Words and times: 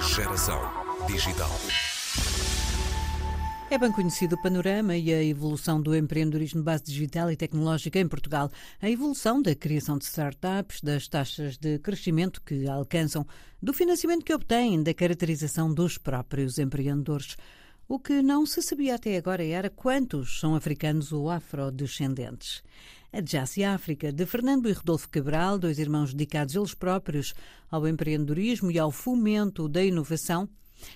Geração 0.00 0.60
digital. 1.08 1.50
É 3.70 3.76
bem 3.76 3.90
conhecido 3.90 4.36
o 4.36 4.40
panorama 4.40 4.96
e 4.96 5.12
a 5.12 5.22
evolução 5.22 5.82
do 5.82 5.96
empreendedorismo 5.96 6.62
base 6.62 6.84
digital 6.84 7.30
e 7.32 7.36
tecnológica 7.36 7.98
em 7.98 8.06
Portugal. 8.06 8.52
A 8.80 8.88
evolução 8.88 9.42
da 9.42 9.52
criação 9.54 9.98
de 9.98 10.04
startups, 10.04 10.80
das 10.80 11.08
taxas 11.08 11.56
de 11.56 11.80
crescimento 11.80 12.40
que 12.40 12.68
alcançam, 12.68 13.26
do 13.60 13.74
financiamento 13.74 14.24
que 14.24 14.32
obtêm, 14.32 14.80
da 14.80 14.94
caracterização 14.94 15.74
dos 15.74 15.98
próprios 15.98 16.58
empreendedores. 16.58 17.36
O 17.90 17.98
que 17.98 18.20
não 18.20 18.44
se 18.44 18.60
sabia 18.60 18.96
até 18.96 19.16
agora 19.16 19.42
era 19.42 19.70
quantos 19.70 20.38
são 20.38 20.54
africanos 20.54 21.10
ou 21.10 21.30
afrodescendentes. 21.30 22.62
A 23.10 23.24
Jassy 23.24 23.64
África, 23.64 24.12
de 24.12 24.26
Fernando 24.26 24.68
e 24.68 24.72
Rodolfo 24.72 25.08
Cabral, 25.08 25.58
dois 25.58 25.78
irmãos 25.78 26.12
dedicados 26.12 26.54
eles 26.54 26.74
próprios 26.74 27.32
ao 27.70 27.88
empreendedorismo 27.88 28.70
e 28.70 28.78
ao 28.78 28.92
fomento 28.92 29.66
da 29.70 29.82
inovação, 29.82 30.46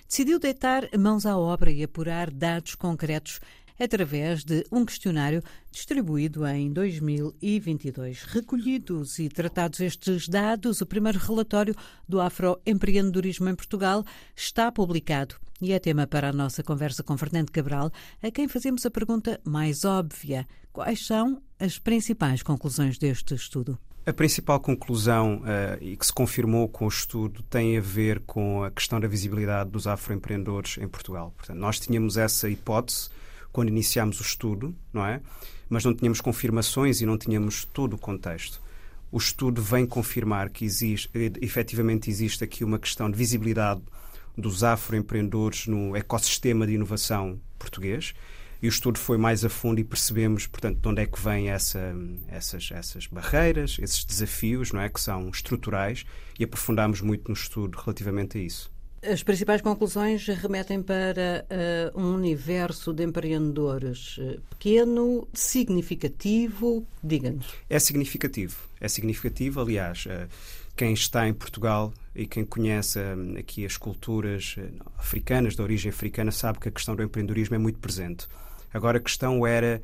decidiu 0.07 0.37
deitar 0.37 0.87
mãos 0.95 1.25
à 1.25 1.35
obra 1.35 1.71
e 1.71 1.83
apurar 1.83 2.29
dados 2.29 2.75
concretos 2.75 3.39
através 3.79 4.43
de 4.43 4.65
um 4.71 4.85
questionário 4.85 5.41
distribuído 5.71 6.45
em 6.47 6.71
2022. 6.71 8.23
Recolhidos 8.23 9.19
e 9.19 9.29
tratados 9.29 9.79
estes 9.79 10.27
dados, 10.27 10.81
o 10.81 10.85
primeiro 10.85 11.19
relatório 11.19 11.75
do 12.07 12.19
afroempreendedorismo 12.19 13.49
em 13.49 13.55
Portugal 13.55 14.03
está 14.35 14.71
publicado 14.71 15.35
e 15.61 15.71
é 15.71 15.79
tema 15.79 16.05
para 16.05 16.29
a 16.29 16.33
nossa 16.33 16.61
conversa 16.61 17.03
com 17.03 17.17
Fernando 17.17 17.49
Cabral, 17.49 17.89
a 18.21 18.29
quem 18.29 18.49
fazemos 18.49 18.85
a 18.85 18.91
pergunta 18.91 19.39
mais 19.45 19.85
óbvia: 19.85 20.45
quais 20.73 21.05
são 21.05 21.41
as 21.57 21.79
principais 21.79 22.43
conclusões 22.43 22.97
deste 22.97 23.33
estudo? 23.33 23.79
A 24.05 24.11
principal 24.11 24.59
conclusão, 24.59 25.37
uh, 25.37 25.81
e 25.81 25.95
que 25.95 26.05
se 26.05 26.11
confirmou 26.11 26.67
com 26.67 26.83
o 26.83 26.89
estudo, 26.89 27.41
tem 27.43 27.77
a 27.77 27.81
ver 27.81 28.19
com 28.25 28.61
a 28.61 28.69
questão 28.69 28.99
da 28.99 29.07
visibilidade 29.07 29.69
dos 29.69 29.87
afroempreendedores 29.87 30.77
em 30.77 30.89
Portugal. 30.89 31.33
Portanto, 31.37 31.57
nós 31.57 31.79
tínhamos 31.79 32.17
essa 32.17 32.49
hipótese 32.49 33.09
quando 33.53 33.69
iniciámos 33.69 34.19
o 34.19 34.23
estudo, 34.23 34.75
não 34.91 35.05
é? 35.05 35.21
Mas 35.69 35.85
não 35.85 35.93
tínhamos 35.93 36.19
confirmações 36.19 36.99
e 36.99 37.05
não 37.05 37.17
tínhamos 37.17 37.63
todo 37.63 37.93
o 37.93 37.97
contexto. 37.97 38.61
O 39.09 39.17
estudo 39.17 39.61
vem 39.61 39.85
confirmar 39.85 40.49
que 40.49 40.65
existe, 40.65 41.09
efetivamente 41.39 42.09
existe 42.09 42.43
aqui 42.43 42.65
uma 42.65 42.79
questão 42.79 43.09
de 43.09 43.17
visibilidade 43.17 43.81
dos 44.35 44.63
afroempreendedores 44.63 45.67
no 45.67 45.95
ecossistema 45.95 46.67
de 46.67 46.73
inovação 46.73 47.39
português 47.57 48.13
e 48.63 48.67
o 48.67 48.69
estudo 48.69 48.97
foi 48.97 49.17
mais 49.17 49.43
a 49.43 49.49
fundo 49.49 49.81
e 49.81 49.83
percebemos, 49.83 50.47
portanto, 50.47 50.79
de 50.79 50.87
onde 50.87 51.01
é 51.01 51.05
que 51.05 51.21
vêm 51.21 51.49
essa, 51.49 51.93
essas, 52.29 52.69
essas 52.71 53.07
barreiras, 53.07 53.77
esses 53.77 54.05
desafios, 54.05 54.71
não 54.71 54.79
é, 54.79 54.87
que 54.87 55.01
são 55.01 55.27
estruturais, 55.27 56.05
e 56.39 56.45
aprofundámos 56.45 57.01
muito 57.01 57.27
no 57.27 57.33
estudo 57.33 57.77
relativamente 57.77 58.37
a 58.37 58.41
isso. 58.41 58.72
As 59.11 59.21
principais 59.21 59.61
conclusões 59.61 60.25
remetem 60.27 60.81
para 60.81 61.45
uh, 61.93 61.99
um 61.99 62.15
universo 62.15 62.93
de 62.93 63.03
empreendedores 63.03 64.17
uh, 64.17 64.39
pequeno, 64.51 65.27
significativo. 65.33 66.87
Diga-nos. 67.03 67.45
É 67.69 67.79
significativo. 67.79 68.55
É 68.79 68.87
significativo, 68.87 69.59
aliás. 69.59 70.05
Uh, 70.05 70.27
quem 70.75 70.93
está 70.93 71.27
em 71.27 71.33
Portugal 71.33 71.93
e 72.15 72.25
quem 72.25 72.45
conhece 72.45 72.99
aqui 73.37 73.65
as 73.65 73.77
culturas 73.77 74.55
africanas, 74.97 75.55
de 75.55 75.61
origem 75.61 75.89
africana, 75.89 76.31
sabe 76.31 76.59
que 76.59 76.69
a 76.69 76.71
questão 76.71 76.95
do 76.95 77.03
empreendedorismo 77.03 77.55
é 77.55 77.59
muito 77.59 77.79
presente. 77.79 78.27
Agora, 78.73 78.97
a 78.97 79.01
questão 79.01 79.45
era 79.45 79.81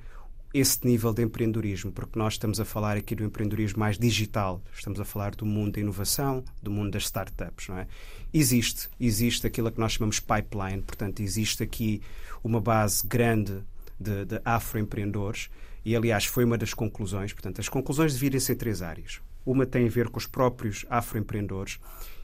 esse 0.53 0.85
nível 0.85 1.13
de 1.13 1.21
empreendedorismo, 1.21 1.91
porque 1.91 2.17
nós 2.17 2.33
estamos 2.33 2.59
a 2.59 2.65
falar 2.65 2.97
aqui 2.97 3.13
do 3.13 3.23
empreendedorismo 3.23 3.79
mais 3.79 3.97
digital, 3.97 4.61
estamos 4.73 4.99
a 4.99 5.05
falar 5.05 5.35
do 5.35 5.45
mundo 5.45 5.73
da 5.73 5.81
inovação, 5.81 6.43
do 6.61 6.71
mundo 6.71 6.91
das 6.91 7.03
startups, 7.03 7.67
não 7.67 7.77
é? 7.77 7.87
Existe, 8.33 8.89
existe 8.99 9.45
aquilo 9.45 9.71
que 9.71 9.79
nós 9.79 9.93
chamamos 9.93 10.19
pipeline, 10.19 10.81
portanto, 10.81 11.19
existe 11.21 11.61
aqui 11.61 12.01
uma 12.43 12.59
base 12.59 13.05
grande 13.05 13.63
de, 13.99 14.25
de 14.25 14.41
afroempreendedores 14.43 15.49
e, 15.85 15.95
aliás, 15.95 16.25
foi 16.25 16.45
uma 16.45 16.57
das 16.57 16.73
conclusões, 16.73 17.31
portanto, 17.31 17.61
as 17.61 17.69
conclusões 17.69 18.13
dividem-se 18.13 18.51
em 18.51 18.55
três 18.55 18.81
áreas. 18.81 19.21
Uma 19.45 19.65
tem 19.65 19.87
a 19.87 19.89
ver 19.89 20.09
com 20.09 20.17
os 20.17 20.25
próprios 20.25 20.85
afroempreendedores 20.89 21.79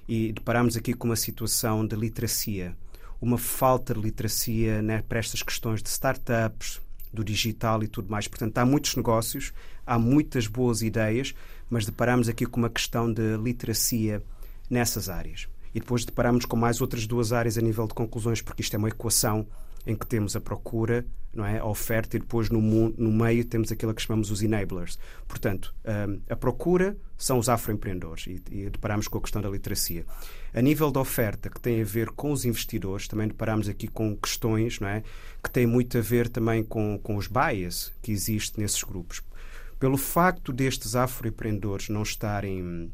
e 0.07 0.31
deparamos 0.31 0.75
aqui 0.75 0.93
com 0.93 1.07
uma 1.07 1.15
situação 1.15 1.85
de 1.85 1.95
literacia, 1.95 2.75
uma 3.21 3.37
falta 3.37 3.93
de 3.93 4.01
literacia 4.01 4.81
né, 4.81 5.03
para 5.07 5.19
estas 5.19 5.41
questões 5.41 5.81
de 5.81 5.89
startups, 5.89 6.81
do 7.15 7.23
digital 7.23 7.81
e 7.83 7.87
tudo 7.87 8.11
mais. 8.11 8.27
Portanto, 8.27 8.57
há 8.57 8.65
muitos 8.65 8.95
negócios, 8.95 9.53
há 9.85 9.97
muitas 9.97 10.45
boas 10.45 10.81
ideias, 10.81 11.33
mas 11.69 11.85
deparamos 11.85 12.29
aqui 12.29 12.45
com 12.45 12.59
uma 12.59 12.69
questão 12.69 13.11
de 13.11 13.37
literacia 13.37 14.21
nessas 14.69 15.09
áreas. 15.09 15.47
E 15.73 15.79
depois 15.79 16.05
deparamos 16.05 16.45
com 16.45 16.55
mais 16.55 16.79
outras 16.79 17.07
duas 17.07 17.33
áreas 17.33 17.57
a 17.57 17.61
nível 17.61 17.87
de 17.87 17.93
conclusões, 17.93 18.41
porque 18.41 18.61
isto 18.61 18.75
é 18.75 18.77
uma 18.77 18.89
equação 18.89 19.47
em 19.85 19.95
que 19.95 20.05
temos 20.05 20.35
a 20.35 20.41
procura, 20.41 21.05
não 21.33 21.45
é? 21.45 21.59
a 21.59 21.65
oferta 21.65 22.15
e 22.15 22.19
depois 22.19 22.49
no, 22.49 22.61
no 22.61 23.11
meio 23.11 23.43
temos 23.45 23.71
aquilo 23.71 23.93
que 23.93 24.01
chamamos 24.01 24.31
os 24.31 24.41
enablers. 24.41 24.97
Portanto, 25.27 25.75
hum, 25.85 26.21
a 26.29 26.35
procura 26.35 26.97
são 27.17 27.37
os 27.37 27.49
afroempreendedores 27.49 28.27
e, 28.27 28.41
e 28.51 28.69
deparamos 28.69 29.07
com 29.07 29.17
a 29.17 29.21
questão 29.21 29.41
da 29.41 29.49
literacia. 29.49 30.05
A 30.53 30.61
nível 30.61 30.91
da 30.91 31.01
oferta, 31.01 31.49
que 31.49 31.59
tem 31.59 31.81
a 31.81 31.85
ver 31.85 32.09
com 32.09 32.31
os 32.31 32.45
investidores, 32.45 33.07
também 33.07 33.27
deparamos 33.27 33.67
aqui 33.67 33.87
com 33.87 34.15
questões 34.15 34.79
não 34.79 34.87
é? 34.87 35.03
que 35.43 35.49
têm 35.49 35.67
muito 35.67 35.97
a 35.97 36.01
ver 36.01 36.29
também 36.29 36.63
com, 36.63 36.99
com 37.03 37.17
os 37.17 37.27
bias 37.27 37.91
que 38.01 38.11
existem 38.11 38.61
nesses 38.61 38.81
grupos. 38.83 39.21
Pelo 39.77 39.97
facto 39.97 40.53
destes 40.53 40.95
afroempreendedores 40.95 41.89
não 41.89 42.01
estarem 42.01 42.91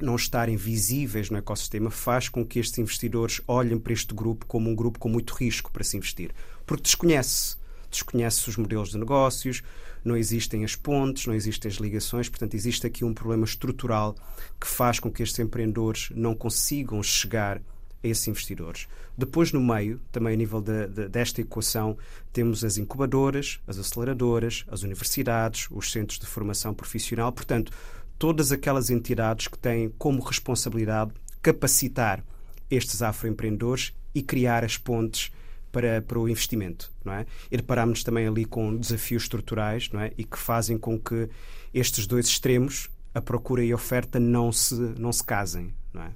não 0.00 0.16
estarem 0.16 0.56
visíveis 0.56 1.30
no 1.30 1.38
ecossistema 1.38 1.90
faz 1.90 2.28
com 2.28 2.44
que 2.44 2.58
estes 2.58 2.78
investidores 2.78 3.40
olhem 3.46 3.78
para 3.78 3.92
este 3.92 4.14
grupo 4.14 4.46
como 4.46 4.70
um 4.70 4.74
grupo 4.74 4.98
com 4.98 5.08
muito 5.08 5.34
risco 5.34 5.70
para 5.72 5.84
se 5.84 5.96
investir, 5.96 6.30
porque 6.66 6.84
desconhece 6.84 7.56
desconhece 7.90 8.48
os 8.48 8.56
modelos 8.56 8.90
de 8.90 8.98
negócios, 8.98 9.62
não 10.04 10.16
existem 10.16 10.64
as 10.64 10.76
pontes, 10.76 11.26
não 11.26 11.34
existem 11.34 11.70
as 11.70 11.76
ligações, 11.76 12.28
portanto, 12.28 12.54
existe 12.54 12.86
aqui 12.86 13.04
um 13.04 13.14
problema 13.14 13.44
estrutural 13.44 14.14
que 14.60 14.66
faz 14.66 15.00
com 15.00 15.10
que 15.10 15.22
estes 15.22 15.38
empreendedores 15.38 16.10
não 16.14 16.34
consigam 16.34 17.02
chegar 17.02 17.60
a 18.02 18.06
esses 18.06 18.28
investidores. 18.28 18.86
Depois, 19.16 19.52
no 19.52 19.60
meio, 19.60 20.00
também 20.12 20.34
a 20.34 20.36
nível 20.36 20.60
de, 20.60 20.86
de, 20.86 21.08
desta 21.08 21.40
equação, 21.40 21.98
temos 22.32 22.64
as 22.64 22.78
incubadoras, 22.78 23.60
as 23.66 23.76
aceleradoras, 23.78 24.64
as 24.68 24.82
universidades, 24.82 25.66
os 25.70 25.90
centros 25.90 26.18
de 26.20 26.26
formação 26.26 26.72
profissional, 26.72 27.32
portanto, 27.32 27.72
todas 28.18 28.52
aquelas 28.52 28.90
entidades 28.90 29.48
que 29.48 29.58
têm 29.58 29.90
como 29.96 30.22
responsabilidade 30.22 31.12
capacitar 31.40 32.24
estes 32.70 33.00
afroempreendedores 33.00 33.92
e 34.14 34.22
criar 34.22 34.64
as 34.64 34.76
pontes 34.76 35.30
para, 35.70 36.02
para 36.02 36.18
o 36.18 36.28
investimento, 36.28 36.90
não 37.04 37.12
é? 37.12 37.26
E 37.50 37.56
deparámos 37.56 38.02
também 38.02 38.26
ali 38.26 38.44
com 38.44 38.76
desafios 38.76 39.24
estruturais, 39.24 39.90
não 39.92 40.00
é? 40.00 40.12
E 40.18 40.24
que 40.24 40.38
fazem 40.38 40.78
com 40.78 40.98
que 40.98 41.28
estes 41.72 42.06
dois 42.06 42.26
extremos, 42.26 42.88
a 43.14 43.20
procura 43.20 43.64
e 43.64 43.72
a 43.72 43.74
oferta, 43.74 44.18
não 44.18 44.50
se, 44.50 44.74
não 44.74 45.12
se 45.12 45.22
casem, 45.22 45.72
não 45.92 46.02
é? 46.02 46.10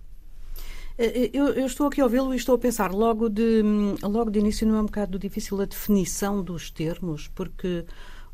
Eh, 0.99 1.25
eh, 1.25 1.31
eu, 1.33 1.49
eu, 1.49 1.67
estou 1.67 1.87
aqui 1.87 2.01
a 2.01 2.05
ouvi-lo 2.05 2.35
e 2.35 2.37
estou 2.37 2.55
a 2.55 2.59
pensar, 2.59 2.93
logo 2.93 3.29
de, 3.29 3.62
logo 4.03 4.31
de 4.31 4.39
início 4.39 4.67
não 4.67 4.77
é 4.77 4.81
um 4.81 4.87
bocado 4.87 5.19
difícil 5.19 5.61
a 5.61 5.65
definição 5.65 6.43
dos 6.43 6.71
termos, 6.71 7.29
porque 7.29 7.85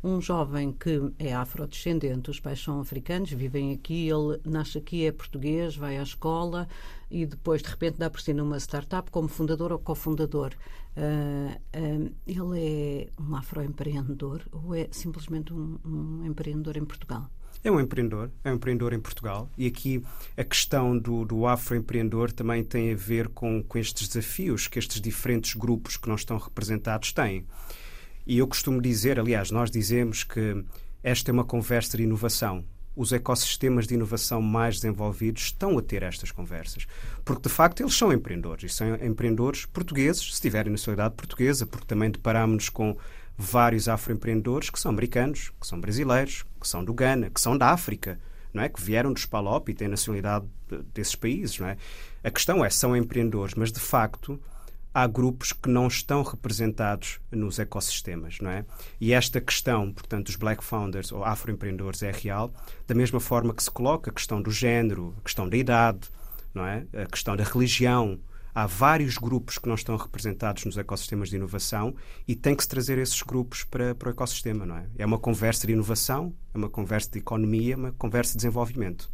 um 0.03 0.21
jovem 0.21 0.71
que 0.71 1.11
é 1.19 1.33
afrodescendente, 1.33 2.29
os 2.29 2.39
pais 2.39 2.61
são 2.61 2.79
africanos, 2.79 3.31
vivem 3.31 3.73
aqui, 3.73 4.07
ele 4.07 4.39
nasce 4.45 4.77
aqui, 4.77 5.05
é 5.05 5.11
português, 5.11 5.75
vai 5.75 5.97
à 5.97 6.03
escola 6.03 6.67
e 7.11 7.25
depois 7.25 7.61
de 7.61 7.69
repente 7.69 7.97
dá 7.97 8.09
por 8.09 8.21
si 8.21 8.33
numa 8.33 8.57
startup 8.59 9.11
como 9.11 9.27
fundador 9.27 9.71
ou 9.71 9.79
cofundador. 9.79 10.53
Uh, 10.95 11.55
uh, 11.77 12.15
ele 12.25 12.59
é 12.59 13.07
um 13.21 13.35
afroempreendedor 13.35 14.41
ou 14.51 14.73
é 14.73 14.87
simplesmente 14.91 15.53
um, 15.53 15.77
um 15.85 16.25
empreendedor 16.25 16.77
em 16.77 16.85
Portugal? 16.85 17.29
É 17.61 17.69
um 17.69 17.79
empreendedor, 17.79 18.31
é 18.43 18.51
um 18.51 18.55
empreendedor 18.55 18.93
em 18.93 18.99
Portugal. 19.01 19.49
E 19.57 19.67
aqui 19.67 20.01
a 20.37 20.43
questão 20.45 20.97
do, 20.97 21.25
do 21.25 21.45
afroempreendedor 21.45 22.31
também 22.31 22.63
tem 22.63 22.93
a 22.93 22.95
ver 22.95 23.27
com, 23.27 23.61
com 23.61 23.77
estes 23.77 24.07
desafios 24.07 24.67
que 24.67 24.79
estes 24.79 25.01
diferentes 25.01 25.55
grupos 25.55 25.97
que 25.97 26.07
não 26.07 26.15
estão 26.15 26.37
representados 26.37 27.11
têm. 27.11 27.45
E 28.29 28.37
eu 28.37 28.47
costumo 28.47 28.79
dizer, 28.79 29.19
aliás, 29.19 29.49
nós 29.49 29.71
dizemos 29.71 30.23
que 30.23 30.63
esta 31.01 31.31
é 31.31 31.33
uma 31.33 31.43
conversa 31.43 31.97
de 31.97 32.03
inovação. 32.03 32.63
Os 32.95 33.11
ecossistemas 33.11 33.87
de 33.87 33.95
inovação 33.95 34.39
mais 34.39 34.75
desenvolvidos 34.75 35.45
estão 35.45 35.79
a 35.79 35.81
ter 35.81 36.03
estas 36.03 36.31
conversas. 36.31 36.85
Porque, 37.25 37.41
de 37.41 37.49
facto, 37.49 37.81
eles 37.81 37.95
são 37.95 38.13
empreendedores. 38.13 38.71
E 38.71 38.75
são 38.75 38.93
empreendedores 39.03 39.65
portugueses, 39.65 40.35
se 40.35 40.39
tiverem 40.39 40.71
nacionalidade 40.71 41.15
portuguesa, 41.15 41.65
porque 41.65 41.87
também 41.87 42.11
deparámos-nos 42.11 42.69
com 42.69 42.95
vários 43.35 43.89
afroempreendedores 43.89 44.69
que 44.69 44.79
são 44.79 44.91
americanos, 44.91 45.51
que 45.59 45.65
são 45.65 45.81
brasileiros, 45.81 46.45
que 46.61 46.67
são 46.67 46.85
do 46.85 46.93
Ghana, 46.93 47.31
que 47.31 47.41
são 47.41 47.57
da 47.57 47.71
África, 47.71 48.19
não 48.53 48.61
é? 48.61 48.69
que 48.69 48.79
vieram 48.79 49.11
dos 49.11 49.25
PALOP 49.25 49.69
e 49.69 49.73
têm 49.73 49.87
nacionalidade 49.87 50.45
desses 50.93 51.15
países. 51.15 51.57
Não 51.57 51.67
é? 51.67 51.77
A 52.23 52.29
questão 52.29 52.63
é, 52.63 52.69
são 52.69 52.95
empreendedores, 52.95 53.55
mas, 53.55 53.71
de 53.71 53.79
facto, 53.79 54.39
há 55.03 55.07
grupos 55.07 55.53
que 55.53 55.69
não 55.69 55.87
estão 55.87 56.23
representados 56.23 57.19
nos 57.31 57.57
ecossistemas, 57.57 58.39
não 58.41 58.51
é? 58.51 58.65
E 58.99 59.13
esta 59.13 59.39
questão, 59.39 59.93
portanto, 59.93 60.25
dos 60.25 60.35
Black 60.35 60.63
Founders 60.63 61.11
ou 61.11 61.23
afroempreendedores 61.23 62.03
é 62.03 62.11
real, 62.11 62.53
da 62.85 62.93
mesma 62.93 63.19
forma 63.19 63.53
que 63.53 63.63
se 63.63 63.71
coloca 63.71 64.11
a 64.11 64.13
questão 64.13 64.41
do 64.41 64.51
género, 64.51 65.15
a 65.17 65.21
questão 65.21 65.47
da 65.47 65.55
idade, 65.55 66.09
não 66.53 66.65
é? 66.65 66.85
A 66.93 67.05
questão 67.05 67.37
da 67.37 67.43
religião, 67.43 68.19
há 68.53 68.65
vários 68.65 69.17
grupos 69.17 69.57
que 69.57 69.69
não 69.69 69.75
estão 69.75 69.95
representados 69.95 70.65
nos 70.65 70.77
ecossistemas 70.77 71.29
de 71.29 71.37
inovação 71.37 71.95
e 72.27 72.35
tem 72.35 72.53
que 72.53 72.63
se 72.63 72.69
trazer 72.69 72.97
esses 72.97 73.21
grupos 73.21 73.63
para, 73.63 73.95
para 73.95 74.09
o 74.09 74.11
ecossistema, 74.11 74.65
não 74.65 74.75
é? 74.75 74.85
É 74.97 75.05
uma 75.05 75.17
conversa 75.17 75.65
de 75.65 75.71
inovação, 75.71 76.33
é 76.53 76.57
uma 76.57 76.69
conversa 76.69 77.09
de 77.09 77.19
economia, 77.19 77.75
é 77.75 77.77
uma 77.77 77.91
conversa 77.93 78.33
de 78.33 78.37
desenvolvimento. 78.39 79.09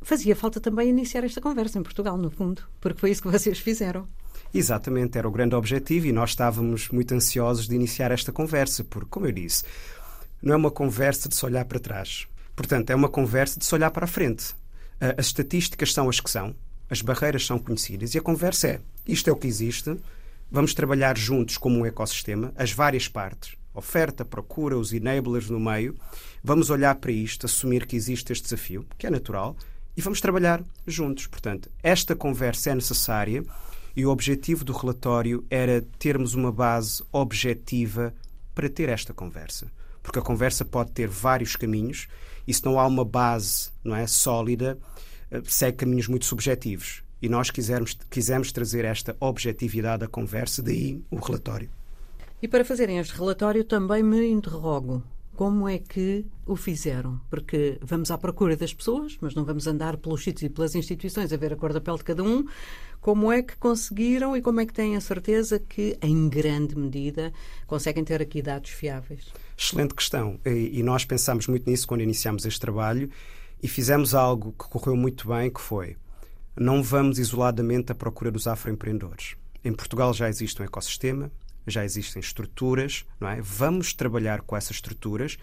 Fazia 0.00 0.34
falta 0.34 0.58
também 0.58 0.88
iniciar 0.88 1.22
esta 1.22 1.40
conversa 1.40 1.78
em 1.78 1.82
Portugal, 1.82 2.16
no 2.16 2.30
fundo, 2.30 2.62
porque 2.80 2.98
foi 2.98 3.10
isso 3.10 3.22
que 3.22 3.28
vocês 3.28 3.58
fizeram. 3.58 4.08
Exatamente, 4.54 5.16
era 5.16 5.26
o 5.26 5.32
grande 5.32 5.54
objetivo 5.54 6.06
e 6.06 6.12
nós 6.12 6.30
estávamos 6.30 6.90
muito 6.90 7.14
ansiosos 7.14 7.66
de 7.66 7.74
iniciar 7.74 8.10
esta 8.10 8.32
conversa, 8.32 8.84
porque, 8.84 9.08
como 9.08 9.26
eu 9.26 9.32
disse, 9.32 9.64
não 10.42 10.52
é 10.52 10.56
uma 10.56 10.70
conversa 10.70 11.28
de 11.28 11.34
se 11.34 11.44
olhar 11.46 11.64
para 11.64 11.80
trás. 11.80 12.26
Portanto, 12.54 12.90
é 12.90 12.94
uma 12.94 13.08
conversa 13.08 13.58
de 13.58 13.64
se 13.64 13.74
olhar 13.74 13.90
para 13.90 14.04
a 14.04 14.08
frente. 14.08 14.54
As 15.16 15.26
estatísticas 15.26 15.92
são 15.92 16.08
as 16.08 16.20
que 16.20 16.30
são, 16.30 16.54
as 16.88 17.00
barreiras 17.00 17.46
são 17.46 17.58
conhecidas 17.58 18.14
e 18.14 18.18
a 18.18 18.22
conversa 18.22 18.68
é: 18.68 18.80
isto 19.06 19.28
é 19.30 19.32
o 19.32 19.36
que 19.36 19.48
existe, 19.48 19.96
vamos 20.50 20.74
trabalhar 20.74 21.16
juntos 21.16 21.56
como 21.56 21.78
um 21.78 21.86
ecossistema, 21.86 22.52
as 22.54 22.72
várias 22.72 23.08
partes, 23.08 23.56
oferta, 23.74 24.24
procura, 24.24 24.76
os 24.76 24.92
enablers 24.92 25.48
no 25.48 25.58
meio, 25.58 25.96
vamos 26.44 26.68
olhar 26.68 26.94
para 26.96 27.10
isto, 27.10 27.46
assumir 27.46 27.86
que 27.86 27.96
existe 27.96 28.32
este 28.32 28.44
desafio, 28.44 28.86
que 28.98 29.06
é 29.06 29.10
natural, 29.10 29.56
e 29.96 30.02
vamos 30.02 30.20
trabalhar 30.20 30.62
juntos. 30.86 31.26
Portanto, 31.26 31.70
esta 31.82 32.14
conversa 32.14 32.70
é 32.70 32.74
necessária 32.74 33.42
e 33.96 34.06
o 34.06 34.10
objetivo 34.10 34.64
do 34.64 34.72
relatório 34.72 35.44
era 35.50 35.82
termos 35.98 36.34
uma 36.34 36.50
base 36.50 37.02
objetiva 37.12 38.14
para 38.54 38.68
ter 38.68 38.88
esta 38.88 39.12
conversa. 39.12 39.70
Porque 40.02 40.18
a 40.18 40.22
conversa 40.22 40.64
pode 40.64 40.92
ter 40.92 41.08
vários 41.08 41.56
caminhos 41.56 42.08
e 42.46 42.52
se 42.52 42.64
não 42.64 42.78
há 42.78 42.86
uma 42.86 43.04
base 43.04 43.70
não 43.84 43.94
é, 43.94 44.06
sólida, 44.06 44.78
segue 45.44 45.78
caminhos 45.78 46.08
muito 46.08 46.26
subjetivos. 46.26 47.02
E 47.20 47.28
nós 47.28 47.50
quisermos, 47.50 47.96
quisemos 48.10 48.50
trazer 48.50 48.84
esta 48.84 49.16
objetividade 49.20 50.04
à 50.04 50.08
conversa, 50.08 50.60
daí 50.60 51.00
o 51.10 51.16
relatório. 51.16 51.70
E 52.42 52.48
para 52.48 52.64
fazerem 52.64 52.98
este 52.98 53.14
relatório 53.14 53.62
também 53.62 54.02
me 54.02 54.26
interrogo 54.26 55.02
como 55.34 55.68
é 55.68 55.78
que 55.78 56.26
o 56.46 56.56
fizeram? 56.56 57.20
Porque 57.30 57.78
vamos 57.80 58.10
à 58.10 58.18
procura 58.18 58.56
das 58.56 58.72
pessoas, 58.72 59.16
mas 59.20 59.34
não 59.34 59.44
vamos 59.44 59.66
andar 59.66 59.96
pelos 59.96 60.22
sítios 60.22 60.42
e 60.42 60.48
pelas 60.48 60.74
instituições 60.74 61.32
a 61.32 61.36
ver 61.36 61.52
a 61.52 61.56
cor 61.56 61.72
da 61.72 61.80
pele 61.80 61.98
de 61.98 62.04
cada 62.04 62.22
um. 62.22 62.44
Como 63.00 63.32
é 63.32 63.42
que 63.42 63.56
conseguiram 63.56 64.36
e 64.36 64.42
como 64.42 64.60
é 64.60 64.66
que 64.66 64.72
têm 64.72 64.94
a 64.94 65.00
certeza 65.00 65.58
que, 65.58 65.98
em 66.00 66.28
grande 66.28 66.76
medida, 66.78 67.32
conseguem 67.66 68.04
ter 68.04 68.22
aqui 68.22 68.40
dados 68.40 68.70
fiáveis? 68.70 69.32
Excelente 69.58 69.94
questão. 69.94 70.38
E 70.44 70.82
nós 70.82 71.04
pensámos 71.04 71.48
muito 71.48 71.68
nisso 71.68 71.86
quando 71.86 72.02
iniciámos 72.02 72.46
este 72.46 72.60
trabalho 72.60 73.10
e 73.62 73.66
fizemos 73.66 74.14
algo 74.14 74.52
que 74.52 74.68
correu 74.68 74.96
muito 74.96 75.26
bem, 75.28 75.50
que 75.50 75.60
foi 75.60 75.96
não 76.54 76.82
vamos 76.82 77.18
isoladamente 77.18 77.90
à 77.90 77.94
procura 77.94 78.30
dos 78.30 78.46
afroempreendedores. 78.46 79.36
Em 79.64 79.72
Portugal 79.72 80.12
já 80.12 80.28
existe 80.28 80.60
um 80.60 80.64
ecossistema, 80.64 81.32
já 81.66 81.84
existem 81.84 82.20
estruturas, 82.20 83.04
não 83.20 83.28
é? 83.28 83.40
Vamos 83.40 83.92
trabalhar 83.92 84.42
com 84.42 84.56
essas 84.56 84.76
estruturas 84.76 85.38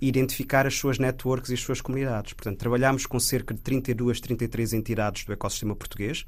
e 0.00 0.08
identificar 0.08 0.66
as 0.66 0.74
suas 0.74 0.98
networks 0.98 1.50
e 1.50 1.54
as 1.54 1.60
suas 1.60 1.80
comunidades. 1.80 2.32
Portanto, 2.32 2.58
trabalhamos 2.58 3.06
com 3.06 3.18
cerca 3.18 3.54
de 3.54 3.60
32, 3.60 4.20
33 4.20 4.72
entidades 4.72 5.24
do 5.24 5.32
ecossistema 5.32 5.74
português, 5.74 6.24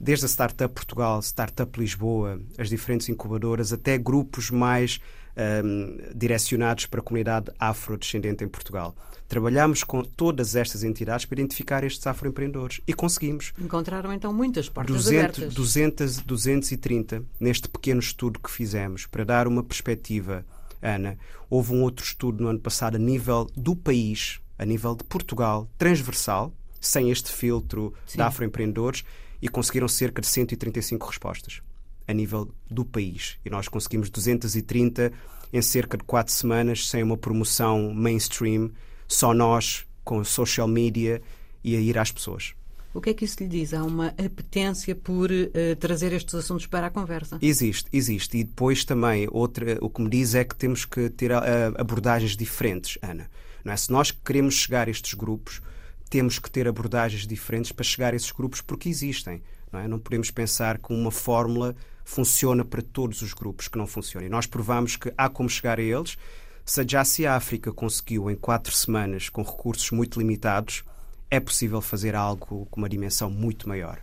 desde 0.00 0.26
a 0.26 0.28
Startup 0.28 0.72
Portugal, 0.72 1.20
Startup 1.20 1.80
Lisboa, 1.80 2.40
as 2.56 2.68
diferentes 2.68 3.08
incubadoras, 3.08 3.72
até 3.72 3.98
grupos 3.98 4.50
mais 4.50 5.00
um, 5.38 5.98
direcionados 6.14 6.86
para 6.86 7.00
a 7.00 7.02
comunidade 7.02 7.50
afrodescendente 7.58 8.44
em 8.44 8.48
Portugal. 8.48 8.94
Trabalhamos 9.28 9.84
com 9.84 10.02
todas 10.02 10.56
estas 10.56 10.82
entidades 10.82 11.26
para 11.26 11.40
identificar 11.40 11.84
estes 11.84 12.06
afroempreendedores 12.06 12.80
e 12.86 12.94
conseguimos. 12.94 13.52
Encontraram 13.58 14.12
então 14.12 14.32
muitas 14.32 14.68
portas 14.68 14.96
200, 14.96 15.18
abertas. 15.18 15.54
200, 15.54 16.18
230 16.22 17.24
neste 17.38 17.68
pequeno 17.68 18.00
estudo 18.00 18.40
que 18.40 18.50
fizemos 18.50 19.06
para 19.06 19.24
dar 19.24 19.46
uma 19.46 19.62
perspectiva, 19.62 20.44
Ana. 20.80 21.18
Houve 21.50 21.74
um 21.74 21.82
outro 21.82 22.04
estudo 22.04 22.42
no 22.42 22.50
ano 22.50 22.60
passado 22.60 22.96
a 22.96 22.98
nível 22.98 23.46
do 23.56 23.76
país, 23.76 24.40
a 24.58 24.64
nível 24.64 24.94
de 24.94 25.04
Portugal, 25.04 25.68
transversal, 25.76 26.52
sem 26.80 27.10
este 27.10 27.30
filtro 27.30 27.92
Sim. 28.06 28.18
de 28.18 28.22
afroempreendedores 28.22 29.04
e 29.40 29.48
conseguiram 29.48 29.88
cerca 29.88 30.20
de 30.20 30.26
135 30.26 31.06
respostas 31.06 31.60
a 32.06 32.12
nível 32.12 32.50
do 32.70 32.84
país. 32.84 33.38
E 33.44 33.50
nós 33.50 33.68
conseguimos 33.68 34.08
230 34.08 35.12
em 35.52 35.62
cerca 35.62 35.96
de 35.96 36.04
quatro 36.04 36.32
semanas, 36.32 36.88
sem 36.88 37.02
uma 37.02 37.16
promoção 37.16 37.92
mainstream, 37.92 38.70
só 39.06 39.34
nós, 39.34 39.86
com 40.02 40.24
social 40.24 40.66
media 40.66 41.20
e 41.62 41.76
a 41.76 41.80
ir 41.80 41.98
às 41.98 42.10
pessoas. 42.10 42.54
O 42.94 43.00
que 43.00 43.10
é 43.10 43.14
que 43.14 43.24
isso 43.26 43.36
lhe 43.40 43.48
diz? 43.48 43.74
Há 43.74 43.84
uma 43.84 44.08
apetência 44.08 44.94
por 44.94 45.30
uh, 45.30 45.76
trazer 45.78 46.12
estes 46.12 46.34
assuntos 46.34 46.66
para 46.66 46.86
a 46.86 46.90
conversa? 46.90 47.38
Existe, 47.42 47.88
existe. 47.92 48.38
E 48.38 48.44
depois 48.44 48.84
também, 48.84 49.28
outra, 49.30 49.78
o 49.82 49.90
que 49.90 50.00
me 50.00 50.08
diz 50.08 50.34
é 50.34 50.42
que 50.42 50.56
temos 50.56 50.86
que 50.86 51.10
ter 51.10 51.30
uh, 51.30 51.34
abordagens 51.76 52.36
diferentes, 52.36 52.98
Ana. 53.02 53.30
Não 53.62 53.72
é? 53.72 53.76
Se 53.76 53.92
nós 53.92 54.10
queremos 54.10 54.54
chegar 54.54 54.88
a 54.88 54.90
estes 54.90 55.12
grupos, 55.12 55.60
temos 56.08 56.38
que 56.38 56.50
ter 56.50 56.66
abordagens 56.66 57.26
diferentes 57.26 57.72
para 57.72 57.84
chegar 57.84 58.12
a 58.12 58.16
esses 58.16 58.32
grupos 58.32 58.60
porque 58.60 58.88
existem. 58.88 59.42
Não, 59.72 59.80
é? 59.80 59.88
não 59.88 59.98
podemos 59.98 60.30
pensar 60.30 60.78
que 60.78 60.92
uma 60.92 61.10
fórmula 61.10 61.76
funciona 62.04 62.64
para 62.64 62.80
todos 62.80 63.20
os 63.22 63.34
grupos 63.34 63.68
que 63.68 63.76
não 63.76 63.86
funcionam. 63.86 64.26
E 64.26 64.30
nós 64.30 64.46
provamos 64.46 64.96
que 64.96 65.12
há 65.16 65.28
como 65.28 65.48
chegar 65.48 65.78
a 65.78 65.82
eles. 65.82 66.16
Se 66.64 66.84
já 66.86 67.04
se 67.04 67.26
a 67.26 67.36
África 67.36 67.72
conseguiu 67.72 68.30
em 68.30 68.36
quatro 68.36 68.74
semanas, 68.74 69.28
com 69.28 69.42
recursos 69.42 69.90
muito 69.90 70.18
limitados, 70.18 70.84
é 71.30 71.38
possível 71.38 71.80
fazer 71.80 72.14
algo 72.14 72.66
com 72.70 72.80
uma 72.80 72.88
dimensão 72.88 73.30
muito 73.30 73.68
maior. 73.68 74.00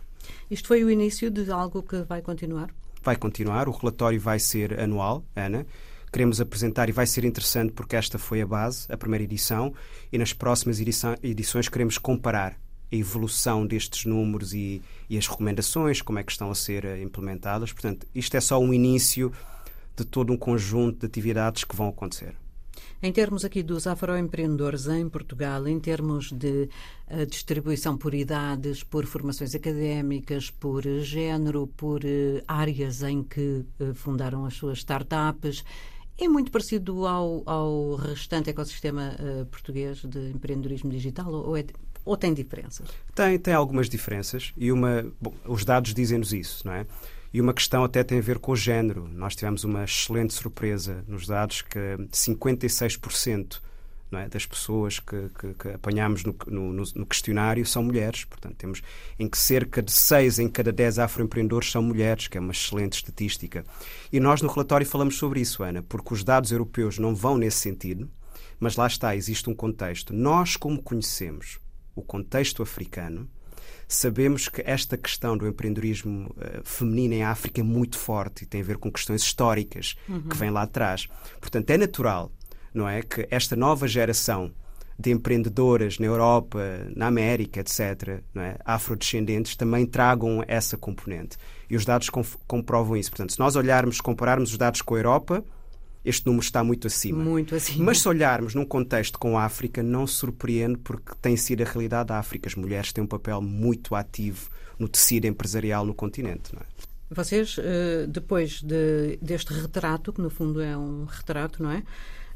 Isto 0.50 0.68
foi 0.68 0.84
o 0.84 0.90
início 0.90 1.30
de 1.30 1.50
algo 1.50 1.82
que 1.82 2.02
vai 2.02 2.22
continuar? 2.22 2.70
Vai 3.02 3.16
continuar. 3.16 3.68
O 3.68 3.72
relatório 3.72 4.20
vai 4.20 4.38
ser 4.38 4.80
anual, 4.80 5.24
Ana 5.34 5.66
queremos 6.12 6.40
apresentar 6.40 6.88
e 6.88 6.92
vai 6.92 7.06
ser 7.06 7.24
interessante 7.24 7.72
porque 7.72 7.96
esta 7.96 8.18
foi 8.18 8.40
a 8.40 8.46
base, 8.46 8.86
a 8.90 8.96
primeira 8.96 9.24
edição, 9.24 9.74
e 10.12 10.18
nas 10.18 10.32
próximas 10.32 10.80
edições 10.80 11.68
queremos 11.68 11.98
comparar 11.98 12.58
a 12.92 12.96
evolução 12.96 13.66
destes 13.66 14.04
números 14.04 14.54
e, 14.54 14.80
e, 15.10 15.18
as 15.18 15.26
recomendações, 15.26 16.00
como 16.00 16.18
é 16.18 16.22
que 16.22 16.30
estão 16.30 16.50
a 16.50 16.54
ser 16.54 16.84
eh, 16.84 17.02
implementadas. 17.02 17.72
Portanto, 17.72 18.06
isto 18.14 18.36
é 18.36 18.40
só 18.40 18.58
um 18.60 18.72
início 18.72 19.32
de 19.96 20.04
todo 20.04 20.32
um 20.32 20.36
conjunto 20.36 21.00
de 21.00 21.06
atividades 21.06 21.64
que 21.64 21.74
vão 21.74 21.88
acontecer. 21.88 22.36
Em 23.02 23.12
termos 23.12 23.44
aqui 23.44 23.62
dos 23.62 23.86
afroempreendedores 23.86 24.86
em 24.86 25.08
Portugal, 25.08 25.66
em 25.66 25.78
termos 25.78 26.32
de 26.32 26.68
uh, 27.10 27.26
distribuição 27.26 27.96
por 27.96 28.14
idades, 28.14 28.82
por 28.82 29.04
formações 29.04 29.54
académicas, 29.54 30.50
por 30.50 30.82
género, 31.00 31.66
por 31.76 32.02
uh, 32.04 32.42
áreas 32.48 33.02
em 33.02 33.22
que 33.22 33.64
fundaram 33.94 34.46
as 34.46 34.54
suas 34.54 34.78
startups, 34.78 35.62
é 36.18 36.28
muito 36.28 36.50
parecido 36.50 37.06
ao, 37.06 37.42
ao 37.46 37.96
restante 37.96 38.50
ecossistema 38.50 39.14
uh, 39.20 39.46
português 39.46 39.98
de 39.98 40.30
empreendedorismo 40.30 40.90
digital 40.90 41.32
ou, 41.32 41.56
é, 41.56 41.64
ou 42.04 42.16
tem 42.16 42.32
diferenças? 42.32 42.88
Tem, 43.14 43.38
tem 43.38 43.52
algumas 43.52 43.88
diferenças 43.88 44.52
e 44.56 44.72
uma, 44.72 45.10
bom, 45.20 45.34
os 45.44 45.64
dados 45.64 45.92
dizem-nos 45.92 46.32
isso, 46.32 46.66
não 46.66 46.72
é? 46.72 46.86
E 47.32 47.40
uma 47.40 47.52
questão 47.52 47.84
até 47.84 48.02
tem 48.02 48.18
a 48.18 48.22
ver 48.22 48.38
com 48.38 48.52
o 48.52 48.56
género. 48.56 49.06
Nós 49.08 49.36
tivemos 49.36 49.62
uma 49.62 49.84
excelente 49.84 50.32
surpresa 50.32 51.04
nos 51.06 51.26
dados 51.26 51.60
que 51.60 51.78
56% 52.10 53.60
é? 54.12 54.28
das 54.28 54.46
pessoas 54.46 55.00
que, 55.00 55.28
que, 55.38 55.54
que 55.54 55.68
apanhamos 55.70 56.24
no, 56.24 56.36
no, 56.46 56.72
no, 56.72 57.06
questionário 57.06 57.66
são 57.66 57.82
mulheres. 57.82 58.24
Portanto, 58.24 58.54
temos 58.56 58.82
em 59.18 59.28
que 59.28 59.36
cerca 59.36 59.82
de 59.82 59.90
6 59.90 60.38
em 60.38 60.48
cada 60.48 60.72
10 60.72 61.00
afroempreendedores 61.00 61.70
são 61.70 61.82
mulheres, 61.82 62.28
que 62.28 62.38
é 62.38 62.40
uma 62.40 62.52
excelente 62.52 62.94
estatística. 62.94 63.64
E 64.12 64.20
nós 64.20 64.40
no 64.42 64.48
relatório 64.48 64.86
falamos 64.86 65.16
sobre 65.16 65.40
isso, 65.40 65.62
Ana, 65.62 65.82
porque 65.82 66.14
os 66.14 66.22
dados 66.22 66.52
europeus 66.52 66.98
não 66.98 67.14
vão 67.14 67.36
nesse 67.36 67.58
sentido, 67.58 68.08
mas 68.60 68.76
lá 68.76 68.86
está, 68.86 69.16
existe 69.16 69.50
um 69.50 69.54
contexto. 69.54 70.14
Nós, 70.14 70.56
como 70.56 70.82
conhecemos 70.82 71.58
o 71.94 72.02
contexto 72.02 72.62
africano, 72.62 73.28
sabemos 73.88 74.48
que 74.48 74.62
esta 74.64 74.96
questão 74.96 75.36
do 75.36 75.46
empreendedorismo 75.46 76.30
uh, 76.30 76.62
feminino 76.64 77.14
em 77.14 77.24
África 77.24 77.60
é 77.60 77.64
muito 77.64 77.98
forte 77.98 78.44
e 78.44 78.46
tem 78.46 78.60
a 78.60 78.64
ver 78.64 78.78
com 78.78 78.90
questões 78.90 79.22
históricas 79.22 79.96
uhum. 80.08 80.22
que 80.22 80.36
vêm 80.36 80.50
lá 80.50 80.62
atrás. 80.62 81.08
Portanto, 81.40 81.70
é 81.70 81.76
natural 81.76 82.32
não 82.76 82.88
é? 82.88 83.02
Que 83.02 83.26
esta 83.30 83.56
nova 83.56 83.88
geração 83.88 84.52
de 84.98 85.10
empreendedoras 85.10 85.98
na 85.98 86.06
Europa, 86.06 86.60
na 86.94 87.06
América, 87.06 87.60
etc., 87.60 88.22
não 88.34 88.42
é? 88.42 88.56
afrodescendentes, 88.64 89.56
também 89.56 89.84
tragam 89.84 90.42
essa 90.46 90.76
componente. 90.76 91.36
E 91.68 91.76
os 91.76 91.84
dados 91.84 92.08
comprovam 92.46 92.96
isso. 92.96 93.10
Portanto, 93.10 93.32
se 93.32 93.38
nós 93.38 93.56
olharmos, 93.56 94.00
compararmos 94.00 94.52
os 94.52 94.58
dados 94.58 94.80
com 94.80 94.94
a 94.94 94.98
Europa, 94.98 95.44
este 96.04 96.24
número 96.24 96.44
está 96.44 96.62
muito 96.62 96.86
acima. 96.86 97.22
Muito 97.22 97.54
acima. 97.54 97.84
Mas 97.84 98.00
se 98.00 98.08
olharmos 98.08 98.54
num 98.54 98.64
contexto 98.64 99.18
com 99.18 99.36
a 99.36 99.44
África, 99.44 99.82
não 99.82 100.06
surpreende 100.06 100.78
porque 100.78 101.12
tem 101.20 101.36
sido 101.36 101.62
a 101.62 101.66
realidade 101.66 102.08
da 102.08 102.18
África. 102.18 102.48
As 102.48 102.54
mulheres 102.54 102.92
têm 102.92 103.04
um 103.04 103.08
papel 103.08 103.42
muito 103.42 103.94
ativo 103.94 104.48
no 104.78 104.88
tecido 104.88 105.26
empresarial 105.26 105.84
no 105.84 105.94
continente. 105.94 106.54
Não 106.54 106.62
é? 106.62 106.64
Vocês, 107.10 107.56
eh, 107.58 108.06
depois 108.08 108.62
de, 108.62 109.18
deste 109.20 109.52
retrato, 109.52 110.12
que 110.12 110.20
no 110.20 110.30
fundo 110.30 110.60
é 110.60 110.76
um 110.76 111.04
retrato, 111.04 111.62
não 111.62 111.70
é? 111.70 111.82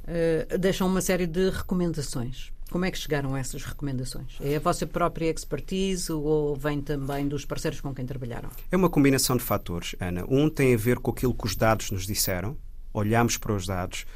Eh, 0.06 0.58
deixam 0.58 0.86
uma 0.86 1.00
série 1.00 1.26
de 1.26 1.50
recomendações. 1.50 2.52
Como 2.70 2.84
é 2.84 2.90
que 2.90 2.98
chegaram 2.98 3.34
a 3.34 3.40
essas 3.40 3.64
recomendações? 3.64 4.38
É 4.40 4.56
a 4.56 4.60
vossa 4.60 4.86
própria 4.86 5.28
expertise 5.28 6.12
ou 6.12 6.54
vem 6.54 6.80
também 6.80 7.26
dos 7.26 7.44
parceiros 7.44 7.80
com 7.80 7.92
quem 7.92 8.06
trabalharam? 8.06 8.48
É 8.70 8.76
uma 8.76 8.88
combinação 8.88 9.36
de 9.36 9.42
fatores, 9.42 9.96
Ana. 9.98 10.24
Um 10.28 10.48
tem 10.48 10.72
a 10.74 10.76
ver 10.76 11.00
com 11.00 11.10
aquilo 11.10 11.34
que 11.34 11.46
os 11.46 11.56
dados 11.56 11.90
nos 11.90 12.06
disseram, 12.06 12.56
olhamos 12.94 13.36
para 13.36 13.52
os 13.52 13.66
dados. 13.66 14.06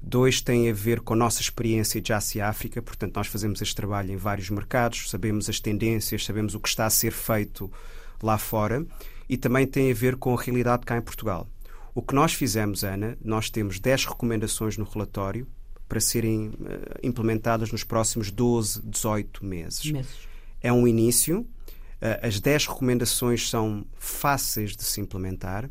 Dois 0.00 0.40
tem 0.40 0.70
a 0.70 0.72
ver 0.72 1.00
com 1.00 1.14
a 1.14 1.16
nossa 1.16 1.40
experiência 1.40 2.00
de 2.00 2.12
Ásia 2.12 2.46
África, 2.46 2.80
portanto, 2.80 3.16
nós 3.16 3.26
fazemos 3.26 3.60
este 3.60 3.74
trabalho 3.74 4.12
em 4.12 4.16
vários 4.16 4.50
mercados, 4.50 5.10
sabemos 5.10 5.48
as 5.48 5.58
tendências, 5.58 6.24
sabemos 6.24 6.54
o 6.54 6.60
que 6.60 6.68
está 6.68 6.86
a 6.86 6.90
ser 6.90 7.10
feito 7.10 7.72
lá 8.22 8.38
fora 8.38 8.86
e 9.28 9.36
também 9.36 9.66
tem 9.66 9.90
a 9.90 9.94
ver 9.94 10.16
com 10.16 10.36
a 10.36 10.40
realidade 10.40 10.84
cá 10.84 10.96
em 10.96 11.02
Portugal. 11.02 11.48
O 11.94 12.02
que 12.02 12.14
nós 12.14 12.34
fizemos, 12.34 12.82
Ana, 12.82 13.16
nós 13.22 13.48
temos 13.48 13.78
10 13.78 14.06
recomendações 14.06 14.76
no 14.76 14.84
relatório 14.84 15.46
para 15.88 16.00
serem 16.00 16.48
uh, 16.48 16.54
implementadas 17.02 17.70
nos 17.70 17.84
próximos 17.84 18.30
12, 18.32 18.82
18 18.82 19.44
meses. 19.44 19.92
meses. 19.92 20.28
É 20.60 20.72
um 20.72 20.88
início. 20.88 21.40
Uh, 21.40 22.26
as 22.26 22.40
10 22.40 22.66
recomendações 22.66 23.48
são 23.48 23.86
fáceis 23.96 24.76
de 24.76 24.82
se 24.82 25.00
implementar 25.00 25.70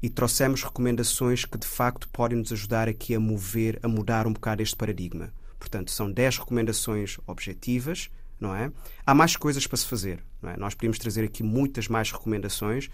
e 0.00 0.08
trouxemos 0.08 0.62
recomendações 0.62 1.44
que 1.44 1.58
de 1.58 1.66
facto 1.66 2.08
podem 2.10 2.38
nos 2.38 2.52
ajudar 2.52 2.88
aqui 2.88 3.14
a 3.14 3.20
mover, 3.20 3.80
a 3.82 3.88
mudar 3.88 4.28
um 4.28 4.32
bocado 4.32 4.62
este 4.62 4.76
paradigma. 4.76 5.32
Portanto, 5.58 5.90
são 5.90 6.10
10 6.10 6.38
recomendações 6.38 7.18
objetivas, 7.26 8.10
não 8.38 8.54
é? 8.54 8.70
Há 9.04 9.12
mais 9.12 9.34
coisas 9.34 9.66
para 9.66 9.76
se 9.76 9.86
fazer, 9.86 10.24
não 10.40 10.50
é? 10.50 10.56
Nós 10.56 10.74
podemos 10.74 10.98
trazer 11.00 11.24
aqui 11.24 11.42
muitas 11.42 11.88
mais 11.88 12.12
recomendações, 12.12 12.88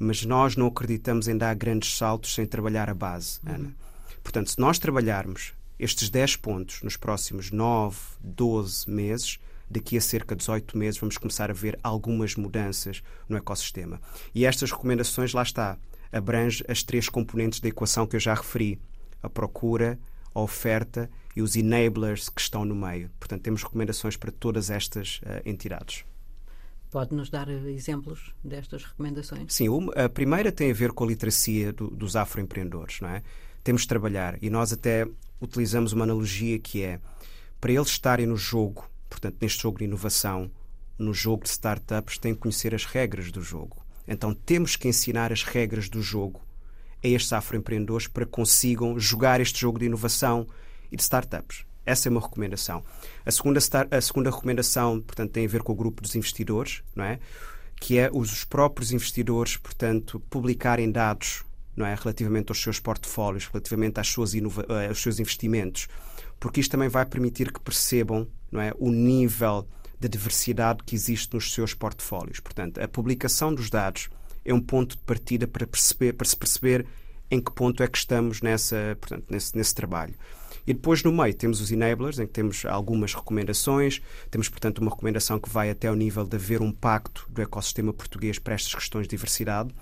mas 0.00 0.24
nós 0.24 0.56
não 0.56 0.66
acreditamos 0.66 1.28
em 1.28 1.36
dar 1.36 1.54
grandes 1.54 1.96
saltos 1.96 2.34
sem 2.34 2.46
trabalhar 2.46 2.88
a 2.88 2.94
base, 2.94 3.38
uhum. 3.46 3.54
Ana. 3.54 3.74
Portanto, 4.22 4.50
se 4.50 4.58
nós 4.58 4.78
trabalharmos 4.78 5.52
estes 5.78 6.08
10 6.08 6.36
pontos 6.36 6.82
nos 6.82 6.96
próximos 6.96 7.50
9, 7.50 7.98
12 8.22 8.90
meses, 8.90 9.38
daqui 9.68 9.98
a 9.98 10.00
cerca 10.00 10.34
de 10.34 10.40
18 10.40 10.76
meses 10.76 10.98
vamos 10.98 11.18
começar 11.18 11.50
a 11.50 11.54
ver 11.54 11.78
algumas 11.82 12.34
mudanças 12.34 13.02
no 13.28 13.36
ecossistema. 13.36 14.00
E 14.34 14.46
estas 14.46 14.72
recomendações, 14.72 15.34
lá 15.34 15.42
está, 15.42 15.78
abrange 16.10 16.64
as 16.66 16.82
três 16.82 17.08
componentes 17.08 17.60
da 17.60 17.68
equação 17.68 18.06
que 18.06 18.16
eu 18.16 18.20
já 18.20 18.34
referi: 18.34 18.80
a 19.22 19.28
procura, 19.28 19.98
a 20.34 20.40
oferta 20.40 21.10
e 21.36 21.42
os 21.42 21.56
enablers 21.56 22.30
que 22.30 22.40
estão 22.40 22.64
no 22.64 22.74
meio. 22.74 23.10
Portanto, 23.20 23.42
temos 23.42 23.62
recomendações 23.62 24.16
para 24.16 24.32
todas 24.32 24.70
estas 24.70 25.18
uh, 25.18 25.46
entidades. 25.46 26.04
Pode-nos 26.90 27.30
dar 27.30 27.48
eh, 27.48 27.70
exemplos 27.70 28.32
destas 28.42 28.84
recomendações? 28.84 29.52
Sim, 29.52 29.68
a 29.94 30.08
primeira 30.08 30.50
tem 30.50 30.70
a 30.70 30.74
ver 30.74 30.92
com 30.92 31.04
a 31.04 31.06
literacia 31.06 31.72
do, 31.72 31.88
dos 31.88 32.16
afroempreendedores, 32.16 33.00
não 33.00 33.08
é? 33.08 33.22
Temos 33.62 33.82
de 33.82 33.88
trabalhar 33.88 34.36
e 34.42 34.50
nós 34.50 34.72
até 34.72 35.06
utilizamos 35.40 35.92
uma 35.92 36.04
analogia 36.04 36.58
que 36.58 36.82
é 36.82 37.00
para 37.60 37.72
eles 37.72 37.88
estarem 37.88 38.26
no 38.26 38.36
jogo, 38.36 38.90
portanto, 39.08 39.36
neste 39.40 39.62
jogo 39.62 39.78
de 39.78 39.84
inovação, 39.84 40.50
no 40.98 41.14
jogo 41.14 41.44
de 41.44 41.50
startups, 41.50 42.18
têm 42.18 42.34
que 42.34 42.40
conhecer 42.40 42.74
as 42.74 42.84
regras 42.84 43.30
do 43.30 43.42
jogo. 43.42 43.76
Então 44.08 44.34
temos 44.34 44.76
que 44.76 44.88
ensinar 44.88 45.32
as 45.32 45.42
regras 45.42 45.88
do 45.88 46.02
jogo 46.02 46.40
a 47.02 47.08
estes 47.08 47.32
afroempreendedores 47.32 48.06
para 48.06 48.24
que 48.24 48.32
consigam 48.32 48.98
jogar 48.98 49.40
este 49.40 49.60
jogo 49.60 49.78
de 49.78 49.86
inovação 49.86 50.46
e 50.90 50.96
de 50.96 51.02
startups. 51.02 51.64
Essa 51.90 52.08
é 52.08 52.10
uma 52.10 52.20
recomendação. 52.20 52.82
A 53.26 53.30
segunda, 53.30 53.58
a 53.90 54.00
segunda 54.00 54.30
recomendação, 54.30 55.00
portanto, 55.00 55.32
tem 55.32 55.44
a 55.44 55.48
ver 55.48 55.62
com 55.62 55.72
o 55.72 55.76
grupo 55.76 56.00
dos 56.00 56.14
investidores, 56.14 56.82
não 56.94 57.04
é? 57.04 57.18
Que 57.80 57.98
é 57.98 58.10
os 58.12 58.44
próprios 58.44 58.92
investidores, 58.92 59.56
portanto, 59.56 60.20
publicarem 60.30 60.90
dados 60.90 61.44
não 61.76 61.86
é? 61.86 61.94
relativamente 61.94 62.50
aos 62.50 62.62
seus 62.62 62.78
portfólios, 62.78 63.46
relativamente 63.46 63.98
às 63.98 64.08
suas 64.08 64.34
eh, 64.34 64.40
aos 64.88 65.00
seus 65.00 65.18
investimentos, 65.18 65.88
porque 66.38 66.60
isto 66.60 66.70
também 66.70 66.88
vai 66.88 67.06
permitir 67.06 67.52
que 67.52 67.60
percebam 67.60 68.28
não 68.52 68.60
é? 68.60 68.72
o 68.78 68.90
nível 68.90 69.66
da 69.98 70.08
diversidade 70.08 70.82
que 70.84 70.94
existe 70.94 71.34
nos 71.34 71.52
seus 71.52 71.74
portfólios. 71.74 72.40
Portanto, 72.40 72.80
a 72.80 72.88
publicação 72.88 73.54
dos 73.54 73.68
dados 73.68 74.08
é 74.44 74.54
um 74.54 74.60
ponto 74.60 74.96
de 74.96 75.02
partida 75.02 75.46
para, 75.46 75.66
perceber, 75.66 76.12
para 76.14 76.26
se 76.26 76.36
perceber 76.36 76.86
em 77.30 77.40
que 77.40 77.52
ponto 77.52 77.82
é 77.82 77.86
que 77.86 77.98
estamos 77.98 78.40
nessa, 78.40 78.96
portanto, 79.00 79.26
nesse, 79.30 79.56
nesse 79.56 79.74
trabalho. 79.74 80.14
E 80.70 80.72
depois, 80.72 81.02
no 81.02 81.10
meio, 81.10 81.34
temos 81.34 81.60
os 81.60 81.72
enablers, 81.72 82.20
em 82.20 82.26
que 82.28 82.32
temos 82.32 82.64
algumas 82.64 83.12
recomendações. 83.12 84.00
Temos, 84.30 84.48
portanto, 84.48 84.78
uma 84.78 84.92
recomendação 84.92 85.36
que 85.40 85.50
vai 85.50 85.68
até 85.68 85.88
ao 85.88 85.96
nível 85.96 86.24
de 86.24 86.36
haver 86.36 86.62
um 86.62 86.70
pacto 86.70 87.26
do 87.28 87.42
ecossistema 87.42 87.92
português 87.92 88.38
para 88.38 88.54
estas 88.54 88.72
questões 88.72 89.08
de 89.08 89.10
diversidade. 89.10 89.74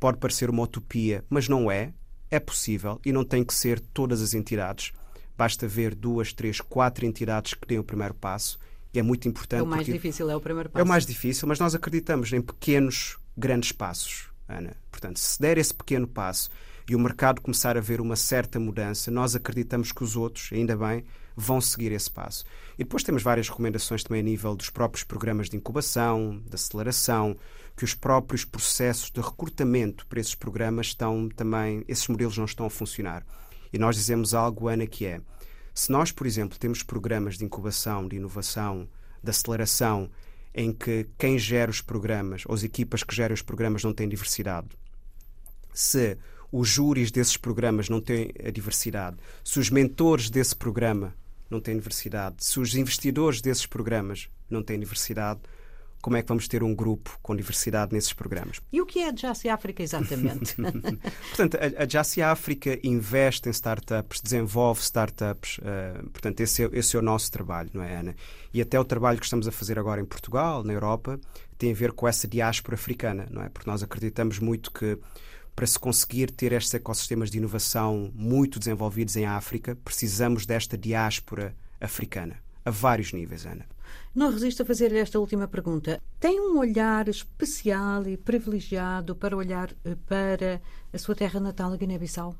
Pode 0.00 0.18
parecer 0.18 0.50
uma 0.50 0.64
utopia, 0.64 1.24
mas 1.30 1.48
não 1.48 1.70
é. 1.70 1.92
É 2.32 2.40
possível 2.40 3.00
e 3.06 3.12
não 3.12 3.24
tem 3.24 3.44
que 3.44 3.54
ser 3.54 3.78
todas 3.78 4.20
as 4.20 4.34
entidades. 4.34 4.90
Basta 5.38 5.68
ver 5.68 5.94
duas, 5.94 6.32
três, 6.32 6.60
quatro 6.60 7.06
entidades 7.06 7.54
que 7.54 7.68
deem 7.68 7.78
o 7.78 7.84
primeiro 7.84 8.14
passo 8.14 8.58
é 8.92 9.02
muito 9.02 9.28
importante. 9.28 9.60
É 9.60 9.62
o 9.62 9.66
mais 9.66 9.86
difícil, 9.86 10.28
é 10.28 10.34
o 10.34 10.40
primeiro 10.40 10.68
passo. 10.68 10.80
É 10.80 10.84
o 10.84 10.88
mais 10.88 11.06
difícil, 11.06 11.46
mas 11.46 11.60
nós 11.60 11.76
acreditamos 11.76 12.32
em 12.32 12.40
pequenos, 12.40 13.18
grandes 13.36 13.70
passos, 13.70 14.30
Ana. 14.48 14.76
Portanto, 14.90 15.20
se 15.20 15.40
der 15.40 15.58
esse 15.58 15.72
pequeno 15.72 16.08
passo 16.08 16.50
e 16.88 16.94
o 16.94 16.98
mercado 16.98 17.40
começar 17.40 17.76
a 17.76 17.80
ver 17.80 18.00
uma 18.00 18.16
certa 18.16 18.60
mudança, 18.60 19.10
nós 19.10 19.34
acreditamos 19.34 19.90
que 19.90 20.04
os 20.04 20.16
outros, 20.16 20.50
ainda 20.52 20.76
bem, 20.76 21.04
vão 21.36 21.60
seguir 21.60 21.92
esse 21.92 22.10
passo. 22.10 22.44
E 22.78 22.84
depois 22.84 23.02
temos 23.02 23.22
várias 23.22 23.48
recomendações 23.48 24.04
também 24.04 24.20
a 24.20 24.24
nível 24.24 24.54
dos 24.54 24.70
próprios 24.70 25.02
programas 25.02 25.48
de 25.48 25.56
incubação, 25.56 26.42
de 26.46 26.54
aceleração, 26.54 27.36
que 27.76 27.84
os 27.84 27.94
próprios 27.94 28.44
processos 28.44 29.10
de 29.10 29.20
recrutamento 29.20 30.06
para 30.06 30.20
esses 30.20 30.34
programas 30.34 30.88
estão 30.88 31.28
também, 31.28 31.84
esses 31.88 32.06
modelos 32.06 32.38
não 32.38 32.44
estão 32.44 32.66
a 32.66 32.70
funcionar. 32.70 33.24
E 33.72 33.78
nós 33.78 33.96
dizemos 33.96 34.34
algo, 34.34 34.68
Ana, 34.68 34.86
que 34.86 35.06
é 35.06 35.20
se 35.74 35.90
nós, 35.90 36.12
por 36.12 36.24
exemplo, 36.24 36.56
temos 36.56 36.84
programas 36.84 37.36
de 37.36 37.44
incubação, 37.44 38.06
de 38.06 38.14
inovação, 38.14 38.88
de 39.20 39.30
aceleração, 39.30 40.08
em 40.54 40.72
que 40.72 41.08
quem 41.18 41.36
gera 41.36 41.68
os 41.68 41.80
programas, 41.80 42.44
ou 42.46 42.54
as 42.54 42.62
equipas 42.62 43.02
que 43.02 43.14
geram 43.14 43.34
os 43.34 43.42
programas 43.42 43.82
não 43.82 43.92
têm 43.92 44.08
diversidade, 44.08 44.68
se 45.72 46.16
os 46.56 46.68
júris 46.68 47.10
desses 47.10 47.36
programas 47.36 47.88
não 47.88 48.00
têm 48.00 48.30
a 48.44 48.48
diversidade, 48.48 49.16
se 49.42 49.58
os 49.58 49.70
mentores 49.70 50.30
desse 50.30 50.54
programa 50.54 51.12
não 51.50 51.60
têm 51.60 51.74
diversidade, 51.74 52.36
se 52.38 52.60
os 52.60 52.76
investidores 52.76 53.40
desses 53.40 53.66
programas 53.66 54.28
não 54.48 54.62
têm 54.62 54.78
diversidade, 54.78 55.40
como 56.00 56.16
é 56.16 56.22
que 56.22 56.28
vamos 56.28 56.46
ter 56.46 56.62
um 56.62 56.72
grupo 56.72 57.18
com 57.20 57.34
diversidade 57.34 57.92
nesses 57.92 58.12
programas. 58.12 58.60
E 58.72 58.80
o 58.80 58.86
que 58.86 59.00
é 59.00 59.08
a 59.08 59.16
Jassy 59.16 59.48
África 59.48 59.82
exatamente? 59.82 60.54
portanto, 61.34 61.56
a, 61.56 61.82
a 61.82 61.88
Jassy 61.88 62.22
África 62.22 62.78
investe 62.84 63.48
em 63.48 63.50
startups, 63.50 64.20
desenvolve 64.20 64.80
startups, 64.80 65.58
uh, 65.58 66.08
portanto, 66.10 66.40
esse 66.40 66.62
é, 66.62 66.70
esse 66.72 66.94
é 66.94 66.98
o 67.00 67.02
nosso 67.02 67.32
trabalho, 67.32 67.70
não 67.74 67.82
é, 67.82 67.96
Ana? 67.96 68.14
E 68.52 68.60
até 68.60 68.78
o 68.78 68.84
trabalho 68.84 69.18
que 69.18 69.24
estamos 69.24 69.48
a 69.48 69.50
fazer 69.50 69.76
agora 69.76 70.00
em 70.00 70.04
Portugal, 70.04 70.62
na 70.62 70.72
Europa, 70.72 71.18
tem 71.58 71.72
a 71.72 71.74
ver 71.74 71.90
com 71.90 72.06
essa 72.06 72.28
diáspora 72.28 72.76
africana, 72.76 73.26
não 73.28 73.42
é? 73.42 73.48
Porque 73.48 73.68
nós 73.68 73.82
acreditamos 73.82 74.38
muito 74.38 74.70
que 74.70 74.96
para 75.54 75.66
se 75.66 75.78
conseguir 75.78 76.30
ter 76.30 76.52
estes 76.52 76.74
ecossistemas 76.74 77.30
de 77.30 77.38
inovação 77.38 78.10
muito 78.14 78.58
desenvolvidos 78.58 79.16
em 79.16 79.24
África, 79.24 79.76
precisamos 79.84 80.46
desta 80.46 80.76
diáspora 80.76 81.54
africana, 81.80 82.36
a 82.64 82.70
vários 82.70 83.12
níveis, 83.12 83.46
Ana. 83.46 83.66
Não 84.14 84.30
resisto 84.30 84.62
a 84.62 84.66
fazer-lhe 84.66 84.98
esta 84.98 85.18
última 85.18 85.46
pergunta. 85.46 86.00
Tem 86.18 86.40
um 86.40 86.58
olhar 86.58 87.08
especial 87.08 88.06
e 88.06 88.16
privilegiado 88.16 89.14
para 89.14 89.36
olhar 89.36 89.70
eh, 89.84 89.96
para 90.06 90.60
a 90.92 90.98
sua 90.98 91.14
terra 91.14 91.40
natal, 91.40 91.72
a 91.72 91.76
Guiné-Bissau? 91.76 92.36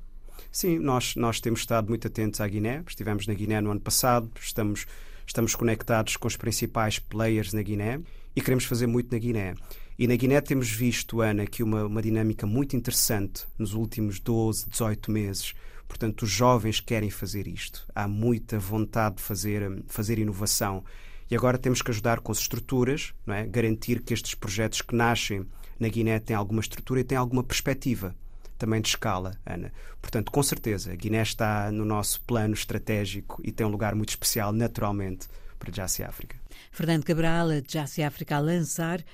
Sim, 0.50 0.78
nós, 0.78 1.16
nós 1.16 1.40
temos 1.40 1.60
estado 1.60 1.88
muito 1.88 2.06
atentos 2.06 2.40
à 2.40 2.46
Guiné. 2.46 2.82
Estivemos 2.86 3.26
na 3.26 3.34
Guiné 3.34 3.60
no 3.60 3.70
ano 3.70 3.80
passado, 3.80 4.30
estamos, 4.40 4.86
estamos 5.26 5.54
conectados 5.54 6.16
com 6.16 6.28
os 6.28 6.36
principais 6.36 6.98
players 6.98 7.52
na 7.52 7.62
Guiné 7.62 8.00
e 8.36 8.40
queremos 8.40 8.64
fazer 8.64 8.86
muito 8.86 9.12
na 9.12 9.18
Guiné. 9.18 9.54
E 9.96 10.08
na 10.08 10.16
Guiné 10.16 10.40
temos 10.40 10.70
visto, 10.70 11.20
Ana, 11.20 11.44
aqui 11.44 11.62
uma, 11.62 11.84
uma 11.84 12.02
dinâmica 12.02 12.46
muito 12.46 12.74
interessante 12.74 13.46
nos 13.56 13.74
últimos 13.74 14.18
12, 14.18 14.68
18 14.68 15.10
meses. 15.10 15.54
Portanto, 15.86 16.22
os 16.22 16.30
jovens 16.30 16.80
querem 16.80 17.10
fazer 17.10 17.46
isto. 17.46 17.86
Há 17.94 18.08
muita 18.08 18.58
vontade 18.58 19.16
de 19.16 19.22
fazer, 19.22 19.84
fazer 19.86 20.18
inovação. 20.18 20.82
E 21.30 21.36
agora 21.36 21.56
temos 21.56 21.80
que 21.80 21.90
ajudar 21.90 22.20
com 22.20 22.32
as 22.32 22.38
estruturas, 22.38 23.14
não 23.24 23.34
é? 23.34 23.46
garantir 23.46 24.02
que 24.02 24.12
estes 24.12 24.34
projetos 24.34 24.82
que 24.82 24.96
nascem 24.96 25.46
na 25.78 25.88
Guiné 25.88 26.18
têm 26.18 26.34
alguma 26.34 26.60
estrutura 26.60 27.00
e 27.00 27.04
têm 27.04 27.16
alguma 27.16 27.44
perspectiva 27.44 28.14
também 28.58 28.80
de 28.80 28.88
escala, 28.88 29.38
Ana. 29.44 29.72
Portanto, 30.00 30.30
com 30.30 30.42
certeza, 30.42 30.92
a 30.92 30.96
Guiné 30.96 31.22
está 31.22 31.70
no 31.70 31.84
nosso 31.84 32.20
plano 32.22 32.54
estratégico 32.54 33.40
e 33.44 33.52
tem 33.52 33.66
um 33.66 33.70
lugar 33.70 33.94
muito 33.94 34.10
especial, 34.10 34.52
naturalmente, 34.52 35.28
para 35.58 35.70
a 35.70 35.74
Jassy 35.74 36.02
África. 36.02 36.36
Fernando 36.70 37.04
Cabral, 37.04 37.48
Jassy 37.66 38.02
África 38.02 38.36
a 38.36 38.40
lançar 38.40 39.04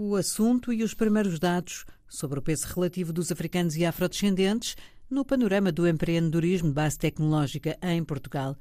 o 0.00 0.14
assunto 0.14 0.72
e 0.72 0.84
os 0.84 0.94
primeiros 0.94 1.40
dados 1.40 1.84
sobre 2.08 2.38
o 2.38 2.42
peso 2.42 2.68
relativo 2.68 3.12
dos 3.12 3.32
africanos 3.32 3.76
e 3.76 3.84
afrodescendentes 3.84 4.76
no 5.10 5.24
panorama 5.24 5.72
do 5.72 5.88
empreendedorismo 5.88 6.68
de 6.68 6.74
base 6.74 6.96
tecnológica 6.96 7.76
em 7.82 8.04
Portugal. 8.04 8.56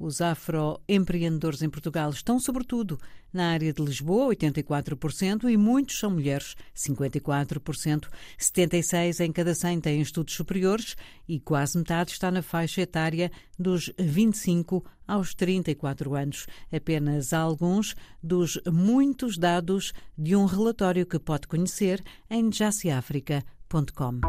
Os 0.00 0.22
afroempreendedores 0.22 1.60
em 1.60 1.68
Portugal 1.68 2.08
estão, 2.08 2.40
sobretudo, 2.40 2.98
na 3.30 3.50
área 3.50 3.70
de 3.70 3.82
Lisboa, 3.82 4.34
84%, 4.34 5.44
e 5.50 5.58
muitos 5.58 5.98
são 5.98 6.10
mulheres, 6.10 6.56
54%. 6.74 8.08
76 8.38 9.20
em 9.20 9.30
cada 9.30 9.54
100 9.54 9.80
têm 9.82 10.00
estudos 10.00 10.32
superiores 10.32 10.96
e 11.28 11.38
quase 11.38 11.76
metade 11.76 12.12
está 12.12 12.30
na 12.30 12.40
faixa 12.40 12.80
etária 12.80 13.30
dos 13.58 13.92
25 13.98 14.82
aos 15.06 15.34
34 15.34 16.14
anos. 16.14 16.46
Apenas 16.72 17.34
alguns 17.34 17.94
dos 18.22 18.58
muitos 18.72 19.36
dados 19.36 19.92
de 20.16 20.34
um 20.34 20.46
relatório 20.46 21.04
que 21.04 21.18
pode 21.18 21.46
conhecer 21.46 22.02
em 22.30 22.50
jaciafrica.com. 22.50 24.20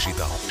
digital. 0.00 0.49